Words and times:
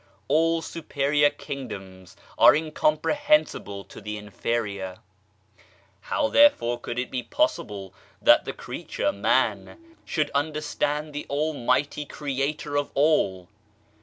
All 0.27 0.63
superior 0.63 1.29
kingdoms 1.29 2.15
are 2.35 2.55
incomprehensible 2.55 3.83
to 3.83 4.01
the 4.01 4.17
inferior; 4.17 4.97
how 6.01 6.27
therefore 6.27 6.79
could 6.79 6.97
it 6.97 7.11
be 7.11 7.21
possible 7.21 7.93
that 8.19 8.43
the 8.43 8.51
creature, 8.53 9.11
Man, 9.11 9.77
should 10.03 10.31
understand 10.31 11.13
the 11.13 11.27
Almighty 11.29 12.05
Creator 12.07 12.75
of 12.77 12.89
all 12.95 13.47